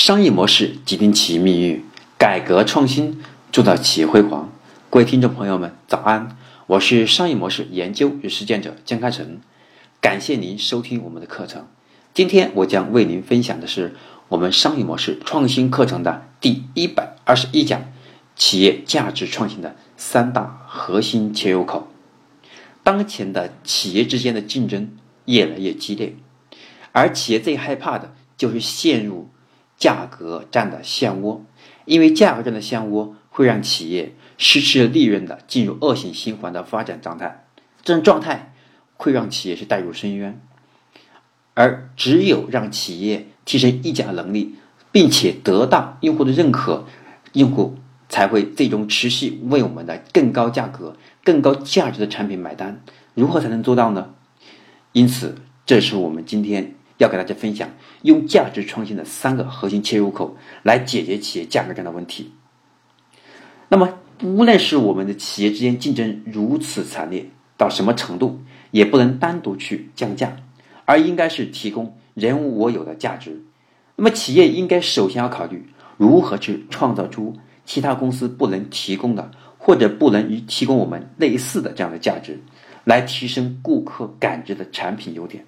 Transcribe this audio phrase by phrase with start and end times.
[0.00, 1.84] 商业模式决定企业命运，
[2.16, 3.20] 改革创新
[3.52, 4.50] 铸造企业辉煌。
[4.88, 6.38] 各位听众朋友们，早安！
[6.66, 9.40] 我是商业模式研究与实践者江开成，
[10.00, 11.66] 感谢您收听我们的课程。
[12.14, 13.94] 今天我将为您分享的是
[14.28, 17.92] 我们商业模式创新课程的第一百二十一讲：
[18.34, 21.88] 企业价值创新的三大核心切入口。
[22.82, 24.96] 当前的企业之间的竞争
[25.26, 26.16] 越来越激烈，
[26.92, 29.28] 而企业最害怕的就是陷入。
[29.80, 31.40] 价格战的漩涡，
[31.86, 37.46] 因为价格战的漩涡会让企业失去了利润的进入恶性循环的发展状态，
[37.82, 38.52] 这种状态
[38.96, 40.40] 会让企业是带入深渊。
[41.54, 44.54] 而只有让企业提升议价能力，
[44.92, 46.86] 并且得到用户的认可，
[47.32, 47.76] 用户
[48.08, 52.82] 才会最终持续为我们的更高价格、更高价值的产品买单。
[53.14, 54.14] 如何才能做到呢？
[54.92, 56.74] 因此，这是我们今天。
[57.00, 57.70] 要给大家分享
[58.02, 62.30] 用价值创新的三个核心切入口来解决企业价格战的问题。
[63.68, 63.88] 那么，
[64.22, 68.38] 无论是我们的企业之间竞争如此惨烈到什么程度，
[68.70, 70.36] 也不能单独去降价，
[70.84, 73.42] 而应该是提供人无我有的价值。
[73.96, 82.38] 那么，企业应该首先要考虑如何去创造出其他公司不能提供的，或者不能与提供我们类似的这样的价值，
[82.84, 85.46] 来提升顾客感知的产品优点。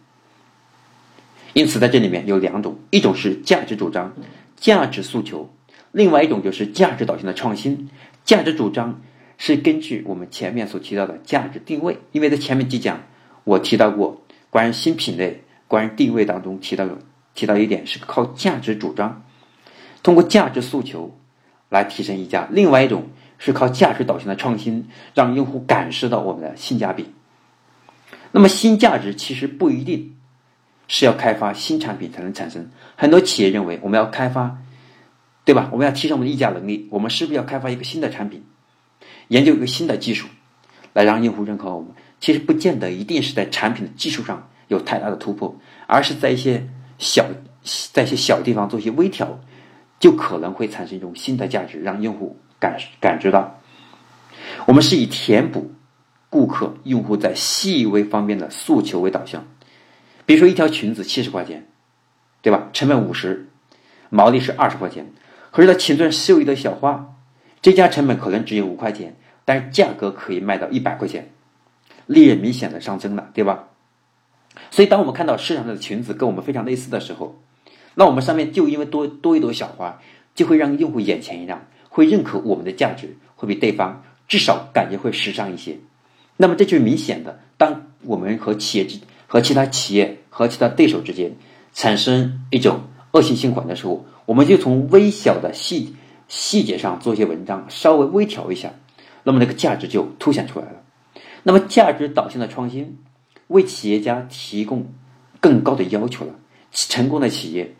[1.55, 4.15] 因此，在这里面有两种，一种是价值主张、
[4.57, 5.51] 价值诉求，
[5.91, 7.91] 另外一种就是价值导向的创新。
[8.25, 9.03] 价值主张
[9.37, 13.03] 是根据我们前面所提到的价值定位，因为在前面几讲
[13.45, 16.97] 我提到过，关于新品类、关于定位当中提到的
[17.35, 19.23] 提到一点是靠价值主张，
[20.03, 21.15] 通过价值诉求
[21.69, 27.13] 来提升溢价；另外一种是靠价值导向的创新，让用户感受到我们的性价比。
[28.31, 30.17] 那么，新价值其实不一定。
[30.95, 32.69] 是要开发新产品才能产生。
[32.97, 34.59] 很多企业认为，我们要开发，
[35.43, 35.71] 对吧？
[35.73, 38.45] 我们要提升我们的议价能力，我们是不是要开发一个新的产品，
[39.29, 40.29] 研究一个新的技术，
[40.93, 41.89] 来让用户认可我们？
[42.21, 47.25] 其实不见得一定是在产品的技术上有太大的突破，而是在一些小，
[47.95, 49.41] 在一些小地方做一些微调，
[49.99, 53.59] 就可能会产生一种新的价值，让用户感感知到。
[54.67, 55.73] 我们是以填补
[56.29, 59.43] 顾客、用户在细微方面的诉求为导向。
[60.27, 61.67] 比如说一条裙子七十块钱，
[62.41, 62.69] 对吧？
[62.73, 63.49] 成本五十，
[64.11, 65.13] 毛利是二十块钱。
[65.51, 67.15] 可是他前段绣一朵小花，
[67.61, 71.31] 这家成本可能只有五块钱，但是价格可以卖到一百块钱，
[72.07, 73.69] 利润明显的上升了，对吧？
[74.71, 77.41] 所以当我们看到市场上的裙子跟我们非常类似的时候，
[77.95, 80.01] 那我们上面就因为多多一朵小花，
[80.35, 85.79] 就会让用户眼前一亮，会认可我们的价值，会比对方至少感觉会时尚一些。
[86.39, 88.99] 那么这就是明显的，当我们和企业之
[89.33, 91.35] 和其他企业和其他对手之间
[91.73, 92.83] 产生一种
[93.13, 95.97] 恶性循环的时候，我们就从微小的细
[96.29, 98.75] 细节上做一些文章，稍微微调一下，
[99.23, 100.83] 那么那个价值就凸显出来了。
[101.45, 102.99] 那么价值导向的创新
[103.47, 104.93] 为企业家提供
[105.41, 106.35] 更高的要求了，
[106.71, 107.75] 成功的企业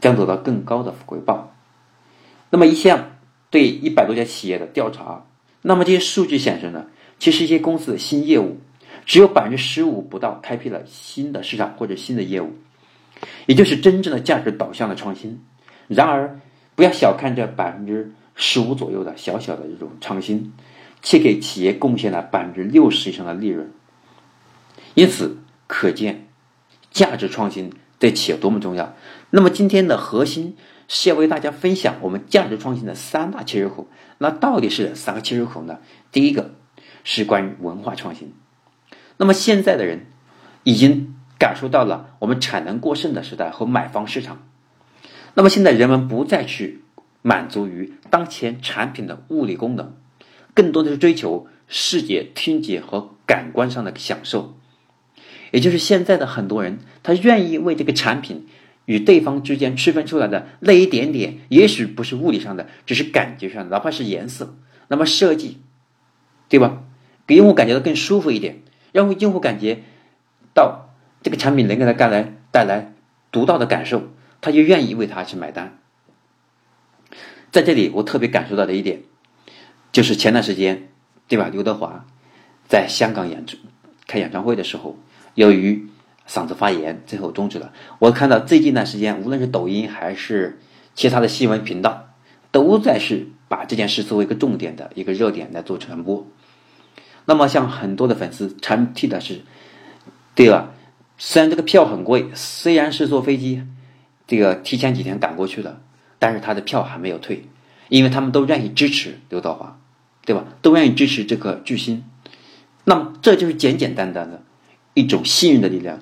[0.00, 1.56] 将得到更高的回报。
[2.50, 3.16] 那么一项
[3.50, 5.26] 对一百多家企业的调查，
[5.60, 6.86] 那么这些数据显示呢，
[7.18, 8.60] 其实一些公司的新业务。
[9.06, 12.52] 只有百分之十五不到开辟了新的市场或者新的业务，
[13.46, 15.42] 也就是真正的价值导向的创新。
[15.88, 16.40] 然而，
[16.74, 20.52] 不要小看这百分之十五左右的小小的这种创新，
[21.02, 23.70] 却给企业贡献了百分之六十以上的利润。
[24.94, 26.28] 因此，可见
[26.90, 28.94] 价值创新对企业多么重要。
[29.30, 30.56] 那么，今天的核心
[30.88, 33.88] 是要为大家分享我们价值创新的三大切入口。
[34.18, 35.78] 那到底是三个切入口呢？
[36.12, 36.54] 第一个
[37.02, 38.32] 是关于文化创新。
[39.16, 40.06] 那么现在的人
[40.62, 44.46] 已经感受到了我们产能过剩的时代和买方市场。
[45.34, 46.82] 那么现在人们不再去
[47.22, 49.94] 满足于当前产品的物理功能，
[50.54, 54.56] 更多的是追求视觉、听觉和感官上的享受。
[55.50, 58.46] 也就是现在的很多人，他愿意为这个产品
[58.86, 64.56] 与对方之间区分出来的那一点点，也许不是物理上的，只是感觉上的，哪怕是颜色，
[64.88, 65.58] 那么设计，
[66.48, 66.82] 对吧？
[67.26, 68.62] 给用户感觉到更舒服一点。
[68.94, 69.80] 让用户感觉
[70.54, 72.92] 到这个产品能给他带来带来
[73.32, 74.04] 独到的感受，
[74.40, 75.78] 他就愿意为他去买单。
[77.50, 79.02] 在这里，我特别感受到的一点，
[79.90, 80.90] 就是前段时间，
[81.26, 81.48] 对吧？
[81.50, 82.04] 刘德华
[82.68, 83.56] 在香港演出
[84.06, 84.96] 开演唱会的时候，
[85.34, 85.88] 由于
[86.28, 87.72] 嗓子发炎，最后终止了。
[87.98, 90.60] 我看到最近一段时间，无论是抖音还是
[90.94, 92.10] 其他的新闻频道，
[92.52, 96.24] 都在是把这件事作为一个重点的一个热点来做传播。
[97.26, 99.40] 那么，像很多的粉丝常提的是，
[100.34, 100.70] 对吧？
[101.16, 103.62] 虽然这个票很贵，虽然是坐飞机，
[104.26, 105.80] 这个提前几天赶过去的，
[106.18, 107.44] 但是他的票还没有退，
[107.88, 109.78] 因为他们都愿意支持刘德华，
[110.24, 110.44] 对吧？
[110.60, 112.04] 都愿意支持这个巨星。
[112.84, 114.42] 那么这就是简简单单的
[114.92, 116.00] 一种信任的力量。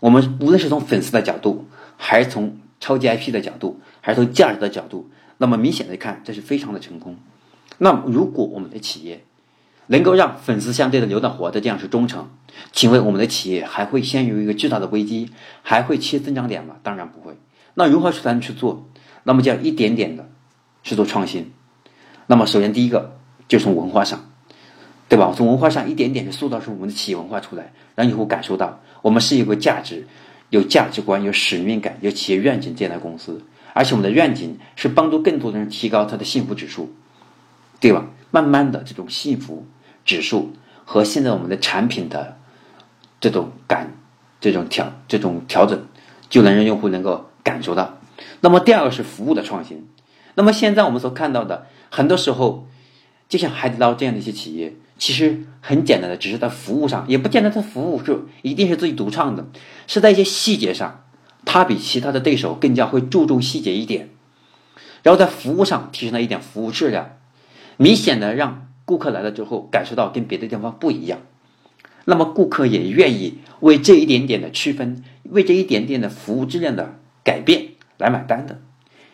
[0.00, 1.66] 我们无论是从粉丝的角度，
[1.96, 7.16] 还是从超级 IP 的角度，还是从价值的角度，那么明显的看，这是非常的成功。
[7.78, 9.24] 那如果我们的企业
[9.88, 12.28] 能够让粉丝相对的刘德华的这样是忠诚，
[12.72, 15.30] 请问我们的企业还会陷入一个巨大的危机，
[15.62, 16.76] 还会缺增长点吗？
[16.82, 17.36] 当然不会。
[17.74, 18.88] 那如何才能去做？
[19.22, 20.28] 那么就要一点点的
[20.82, 21.52] 去做创新。
[22.26, 23.18] 那么首先第一个
[23.48, 24.30] 就从文化上，
[25.08, 25.32] 对吧？
[25.36, 30.06] 从文化上一点点的塑造出我们的企业文化出来，让用户感受到我们是一个价值、
[30.50, 33.40] 有价值观、有使命感、有企业愿景这样的公司。
[33.72, 36.92] 而且我们的愿景是帮助更多的人提高他的幸福指数，
[37.78, 38.06] 对吧？
[38.30, 39.66] 慢慢的这种幸福
[40.06, 40.54] 指数
[40.86, 42.38] 和现在我们的产品的
[43.20, 43.92] 这种感、
[44.40, 45.86] 这种调、这种调整，
[46.30, 47.30] 就能让用户能够。
[47.46, 48.00] 感受到，
[48.40, 49.86] 那么第二个是服务的创新。
[50.34, 52.66] 那么现在我们所看到的，很多时候，
[53.28, 59.46] 就像海底捞这样的一些企业，其实很简单的，只是在服务上，也不见得它服务是一定是自己独创的，
[59.86, 61.04] 是在一些细节上，
[61.44, 64.08] 它比其他的对手更加会注重细节一点，
[65.04, 67.12] 然后在服务上提升了一点服务质量，
[67.76, 71.18] 明显的让顾客来了之后感受到跟别的地方不一样，
[72.06, 76.94] 那么顾客也愿意为这一点点的区分，为这一点点的服务质量的。
[77.26, 78.60] 改变来买单的，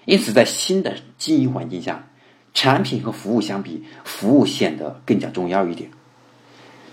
[0.04, 2.10] 因此在新的经营环境下，
[2.52, 5.88] 产品和服务相比，服务显得更加重要一点。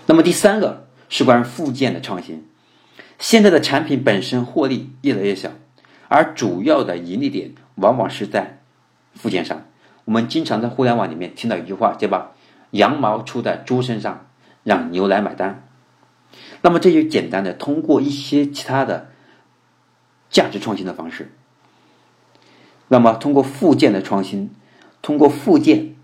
[0.06, 2.46] 那么第三个是关于附件的创新。
[3.18, 5.50] 现在的产品本身获利越来越小，
[6.08, 8.62] 而主要的盈利点往往是在
[9.12, 9.66] 附件上。
[10.06, 12.32] 我们经常在互联网里面听到一句话，对吧？
[12.70, 14.26] 羊毛出在猪身上，
[14.64, 15.66] 让牛来买单。
[16.62, 19.08] 那么这就简单的通过一些其他的。
[20.32, 21.32] 价值创新的方式，
[22.86, 24.54] 那么通过附件的创新，
[25.02, 25.96] 通过附件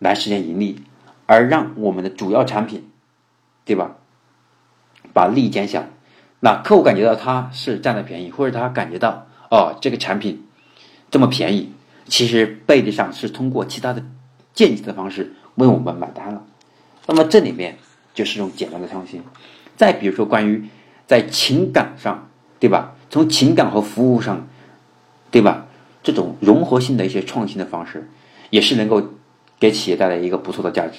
[0.00, 0.82] 来实现盈利，
[1.26, 2.90] 而让我们的主要产品，
[3.64, 3.98] 对吧？
[5.12, 5.84] 把利减小，
[6.40, 10.44] 那客户感觉到他是占了便宜，或者他感觉到哦这个产品
[11.12, 11.72] 这么便宜，
[12.06, 14.04] 其实背地上是通过其他的
[14.52, 16.44] 间接的方式为我们买单了。
[17.06, 17.78] 那么这里面
[18.14, 19.22] 就是一种简单的创新。
[19.76, 20.68] 再比如说关于
[21.06, 22.28] 在情感上，
[22.60, 22.94] 对吧？
[23.10, 24.46] 从情感和服务上，
[25.30, 25.66] 对吧？
[26.02, 28.08] 这种融合性的一些创新的方式，
[28.50, 29.10] 也是能够
[29.58, 30.98] 给企业带来一个不错的价值。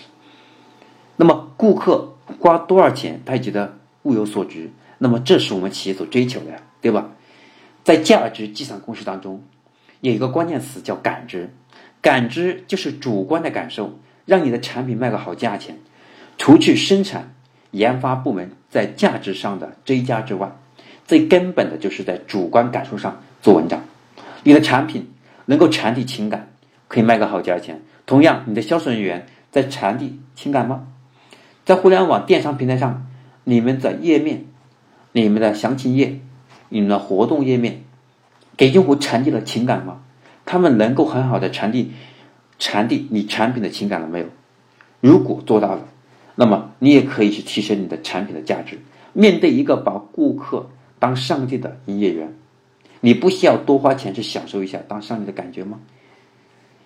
[1.15, 4.71] 那么，顾客花多少钱，他也觉得物有所值。
[4.97, 7.11] 那么，这是我们企业所追求的呀，对吧？
[7.83, 9.43] 在价值计算公式当中，
[10.01, 11.53] 有一个关键词叫感知。
[12.01, 15.77] 感知就是主观的感受，让你的产品卖个好价钱。
[16.37, 17.33] 除去生产、
[17.71, 20.55] 研发部门在价值上的追加之外。
[21.05, 23.83] 最根本的就是在主观感受上做文章。
[24.43, 25.11] 你的产品
[25.45, 26.47] 能够传递情感，
[26.87, 27.81] 可以卖个好价钱。
[28.05, 30.87] 同样，你的销售人员在传递情感吗？
[31.65, 33.05] 在互联网电商平台上，
[33.43, 34.45] 你们的页面、
[35.11, 36.19] 你们的详情页、
[36.69, 37.83] 你们的活动页面，
[38.55, 40.01] 给用户传递了情感吗？
[40.45, 41.91] 他们能够很好的传递
[42.63, 44.25] 传递你产品的情感了没有？
[45.01, 45.85] 如果做到了，
[46.35, 48.79] 那么你也可以去提升你的产品的价值。
[49.11, 52.33] 面对一个把顾客当上帝的营业员，
[53.01, 55.81] 你不需要多花钱去享受一下当上帝的感觉吗？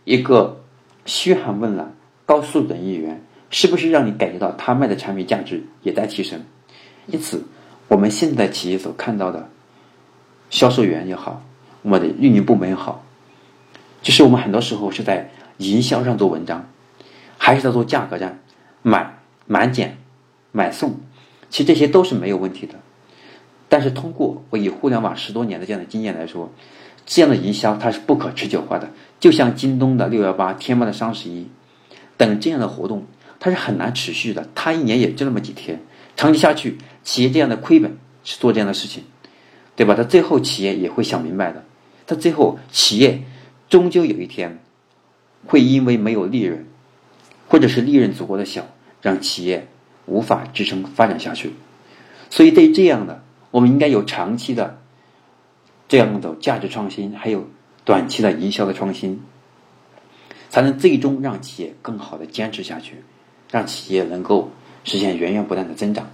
[0.04, 0.64] 一个
[1.06, 1.94] 嘘寒问暖、
[2.26, 6.42] 高素质的营业员，是不是让你感觉到他卖的产品价值也在提升？
[7.06, 7.44] 因此，
[7.88, 9.48] 我们现在企业所看到的
[10.50, 11.44] 销售员也好，
[11.84, 13.06] 我们的运营部门也好，
[14.02, 16.70] 就是我们很多时候是在营销上做文章，
[17.38, 18.40] 还是在做价格战，
[18.82, 19.98] 买满减、
[20.52, 21.00] 买送，
[21.50, 22.76] 其实这些都是没有问题的。
[23.70, 26.52] 但是，通过我以互联网十多年的这样的经验来说，
[27.06, 28.90] 这样的营销它是不可持久化的。
[29.20, 31.48] 就像京东的六幺八、天猫的双十一
[32.16, 33.06] 等这样的活动，
[33.40, 34.48] 它是很难持续的。
[34.56, 35.82] 它一年也就那么几天，
[36.16, 39.04] 长期下去，企业这样的亏本去做这样的事情，
[39.76, 39.96] 对吧？
[39.96, 41.66] 它最后企业也会想明白的。
[42.06, 43.24] 它最后企业
[43.68, 44.60] 终究有一天
[45.48, 46.68] 会因为没有利润，
[47.48, 48.68] 或者是利润足够的小，
[49.02, 49.68] 让企业
[50.06, 51.54] 无法支撑发展下去。
[52.30, 53.24] 所以，对于这样的。
[53.50, 54.78] 我们应该有长期的
[55.88, 57.48] 这样的价值创新，还有
[57.86, 59.22] 短期的营销的创新，
[60.50, 62.98] 才能最终让企业更好的坚持下去，
[63.50, 64.52] 让企业能够
[64.84, 66.10] 实现源源不断的增长。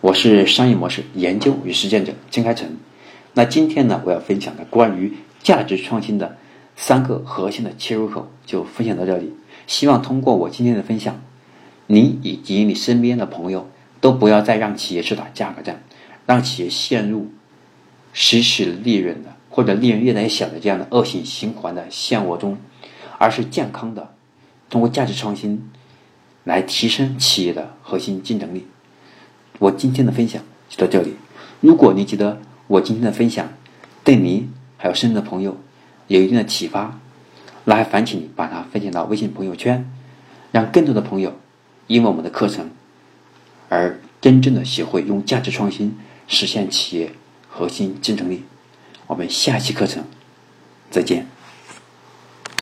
[0.00, 2.78] 我是商业模式研究与实践者金开成。
[3.34, 5.12] 那今天呢，我要分享的关于
[5.42, 6.38] 价值创新的
[6.76, 9.32] 三个核心的切入口就分享到这里。
[9.66, 11.20] 希望通过我今天的分享，
[11.86, 13.68] 你以及你身边的朋友
[14.00, 15.82] 都不要再让企业去打价格战。
[16.26, 17.30] 让企业陷入
[18.14, 22.56] 失去利润的或者利润越来越小的这样的恶性循环的漩涡中，
[23.18, 24.14] 而是健康的
[24.70, 25.70] 通过价值创新
[26.42, 28.66] 来提升企业的核心竞争力。
[29.58, 31.14] 我今天的分享就到这里。
[31.60, 33.52] 如果你觉得我今天的分享
[34.02, 35.58] 对您还有身边的朋友
[36.06, 36.98] 有一定的启发，
[37.64, 39.90] 那还烦请你把它分享到微信朋友圈，
[40.52, 41.38] 让更多的朋友
[41.86, 42.70] 因为我们的课程
[43.68, 45.96] 而真正的学会用价值创新
[46.28, 47.12] 实现企业
[47.48, 48.44] 核心竞争力。
[49.06, 50.04] 我们下期课程
[50.90, 51.26] 再见。